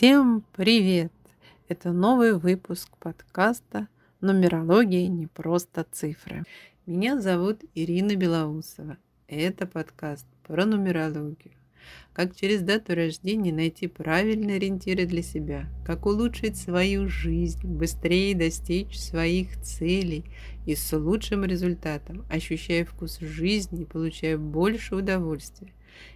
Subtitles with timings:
[0.00, 1.12] Всем привет!
[1.68, 3.86] Это новый выпуск подкаста
[4.22, 6.44] «Нумерология не просто цифры».
[6.86, 8.96] Меня зовут Ирина Белоусова.
[9.28, 11.52] Это подкаст про нумерологию.
[12.14, 18.98] Как через дату рождения найти правильные ориентиры для себя, как улучшить свою жизнь, быстрее достичь
[18.98, 20.24] своих целей
[20.64, 25.74] и с лучшим результатом, ощущая вкус жизни получая больше удовольствия.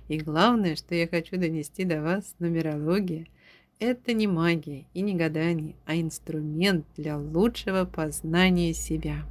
[0.09, 3.27] И главное, что я хочу донести до вас, нумерология–
[3.79, 9.25] это не магия и не гадание, а инструмент для лучшего познания себя.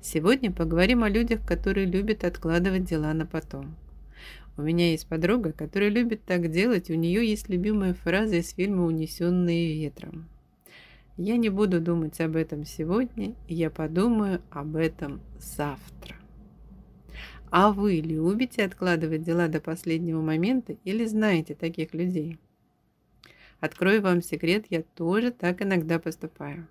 [0.00, 3.74] Сегодня поговорим о людях, которые любят откладывать дела на потом.
[4.56, 8.84] У меня есть подруга, которая любит так делать, у нее есть любимая фраза из фильма
[8.84, 10.28] «Унесенные ветром».
[11.16, 16.16] Я не буду думать об этом сегодня, я подумаю об этом завтра.
[17.50, 22.38] А вы любите откладывать дела до последнего момента или знаете таких людей?
[23.62, 26.66] Открою вам секрет, я тоже так иногда поступаю.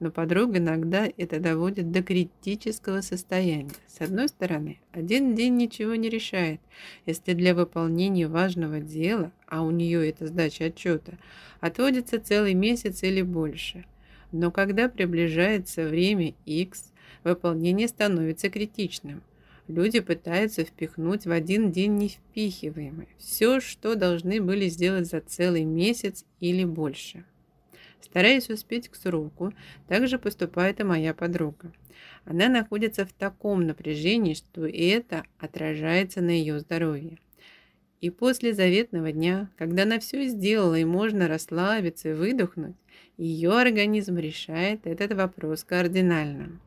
[0.00, 3.70] Но подруга иногда это доводит до критического состояния.
[3.86, 6.60] С одной стороны, один день ничего не решает,
[7.06, 11.16] если для выполнения важного дела, а у нее это сдача отчета,
[11.60, 13.84] отводится целый месяц или больше.
[14.32, 16.92] Но когда приближается время X,
[17.22, 19.22] выполнение становится критичным–
[19.66, 23.08] Люди пытаются впихнуть в один день невпихиваемое.
[23.18, 27.24] Все, что должны были сделать за целый месяц или больше.
[28.02, 29.54] Стараясь успеть к сроку,
[29.88, 31.72] также поступает и моя подруга.
[32.26, 37.18] Она находится в таком напряжении, что это отражается на ее здоровье.
[38.02, 42.76] И после заветного дня, когда она все сделала и можно расслабиться и выдохнуть,
[43.16, 46.60] ее организм решает этот вопрос кардинально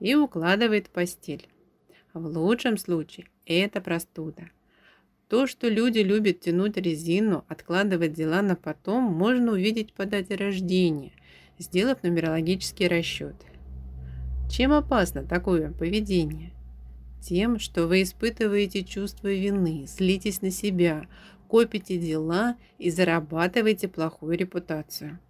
[0.00, 1.46] и укладывает постель.
[2.12, 4.50] В лучшем случае это простуда.
[5.28, 11.12] То, что люди любят тянуть резину, откладывать дела на потом, можно увидеть по дате рождения,
[11.56, 13.36] сделав нумерологический расчет.
[14.50, 16.50] Чем опасно такое поведение?
[17.22, 21.06] Тем, что вы испытываете чувство вины, злитесь на себя,
[21.46, 25.20] копите дела и зарабатываете плохую репутацию.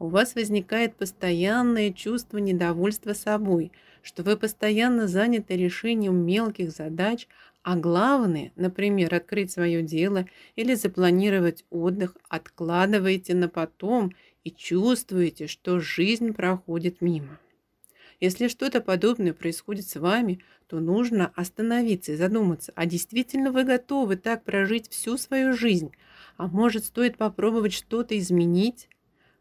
[0.00, 3.70] У вас возникает постоянное чувство недовольства собой–
[4.02, 7.28] что вы постоянно заняты решением мелких задач,
[7.62, 14.12] а главное, например, открыть свое дело или запланировать отдых, откладываете на потом
[14.44, 17.38] и чувствуете, что жизнь проходит мимо.
[18.18, 24.16] Если что-то подобное происходит с вами, то нужно остановиться и задуматься, а действительно вы готовы
[24.16, 25.92] так прожить всю свою жизнь,
[26.36, 28.88] а может стоит попробовать что-то изменить?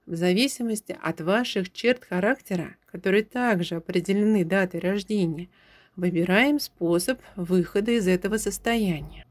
[0.10, 5.50] В зависимости от ваших черт характера, которые также определены датой рождения,
[5.96, 9.28] выбираем способ выхода из этого состояния.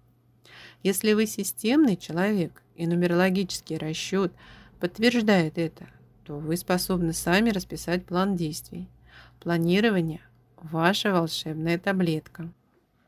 [0.84, 4.32] Если вы системный человек и нумерологический расчет
[4.78, 5.88] подтверждает это,
[6.24, 8.88] то вы способны сами расписать план действий.
[9.40, 10.20] Планирование–
[10.62, 12.52] ваша волшебная таблетка.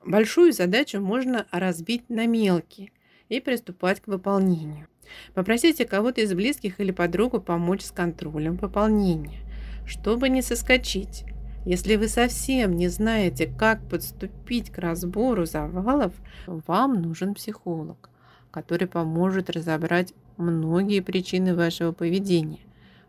[0.05, 2.91] Большую задачу можно разбить на мелкие
[3.29, 4.90] и приступать к выполнению.
[5.35, 9.41] Попросите кого-то из близких или подругу помочь с контролем пополнения,
[9.87, 11.25] чтобы не соскочить.
[11.67, 16.15] Если вы совсем не знаете, как подступить к разбору завалов,
[16.47, 18.09] вам нужен психолог,
[18.51, 22.61] который поможет разобрать многие причины вашего поведения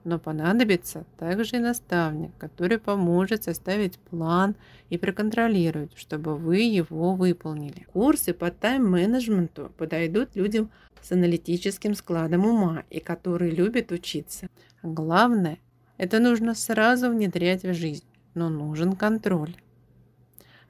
[0.04, 4.56] но понадобится также и наставник, который поможет составить план
[4.90, 7.86] и проконтролировать, чтобы вы его выполнили.
[7.94, 10.70] Курсы по тайм-менеджменту подойдут людям
[11.02, 14.48] с аналитическим складом ума и которые любят учиться.
[14.84, 15.60] Главное,
[15.98, 19.56] это нужно сразу внедрять в жизнь, но нужен контроль.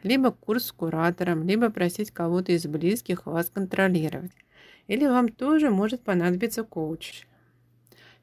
[0.03, 4.31] Либо курс с куратором, либо просить кого-то из близких вас контролировать.
[4.87, 7.27] Или вам тоже может понадобиться коуч.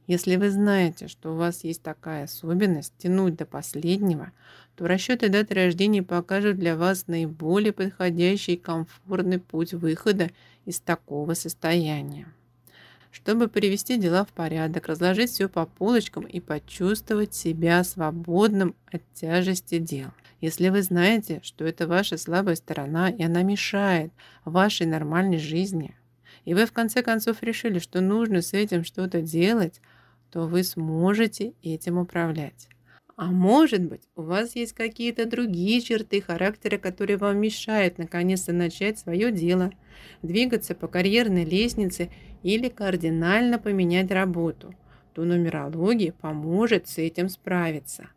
[0.08, 4.32] Если вы знаете, что у вас есть такая особенность тянуть до последнего,
[4.74, 10.30] то расчеты даты рождения покажут для вас наиболее подходящий и комфортный путь выхода
[10.64, 12.26] из такого состояния.
[13.10, 19.76] Чтобы привести дела в порядок, разложить все по полочкам и почувствовать себя свободным от тяжести
[19.76, 20.08] дел.
[20.40, 24.10] Если вы знаете, что это ваша слабая сторона, и она мешает
[24.46, 25.94] вашей нормальной жизни,
[26.46, 29.82] и вы в конце концов решили, что нужно с этим что-то делать,
[30.30, 32.68] то вы сможете этим управлять.
[33.18, 38.96] А может быть, у вас есть какие-то другие черты характера, которые вам мешают наконец-то начать
[38.96, 39.72] свое дело,
[40.22, 42.10] двигаться по карьерной лестнице
[42.44, 44.72] или кардинально поменять работу,
[45.14, 48.08] то нумерология поможет с этим справиться.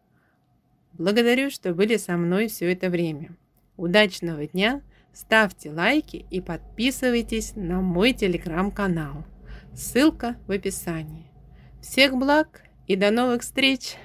[0.93, 3.35] Благодарю, что были со мной все это время.
[3.77, 9.25] Удачного дня, ставьте лайки и подписывайтесь на мой телеграм-канал.
[9.73, 11.30] Ссылка в описании.
[11.81, 13.97] Всех благ и до новых встреч!